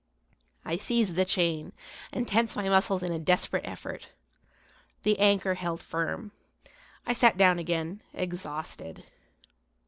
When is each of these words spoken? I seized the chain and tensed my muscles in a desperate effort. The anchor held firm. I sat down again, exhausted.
I 0.65 0.77
seized 0.77 1.13
the 1.13 1.25
chain 1.25 1.73
and 2.11 2.27
tensed 2.27 2.55
my 2.57 2.67
muscles 2.69 3.03
in 3.03 3.11
a 3.11 3.19
desperate 3.19 3.65
effort. 3.67 4.09
The 5.03 5.19
anchor 5.19 5.53
held 5.53 5.79
firm. 5.79 6.31
I 7.05 7.13
sat 7.13 7.37
down 7.37 7.59
again, 7.59 8.01
exhausted. 8.11 9.03